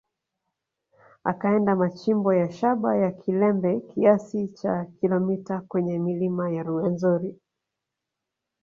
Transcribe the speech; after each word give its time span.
Akaenda 1.23 1.75
machimbo 1.75 2.29
ya 2.33 2.51
shaba 2.51 2.97
ya 2.97 3.11
Kilembe 3.11 3.79
kiasi 3.79 4.47
cha 4.47 4.85
kilometa 4.85 5.61
kwenye 5.61 5.99
milima 5.99 6.51
ya 6.51 6.63
Ruwenzori 6.63 7.39